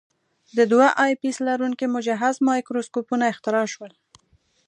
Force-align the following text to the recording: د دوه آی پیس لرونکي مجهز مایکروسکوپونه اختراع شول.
د 0.57 0.59
دوه 0.71 0.87
آی 1.03 1.11
پیس 1.21 1.37
لرونکي 1.47 1.85
مجهز 1.95 2.35
مایکروسکوپونه 2.47 3.25
اختراع 3.31 3.67
شول. 3.73 3.91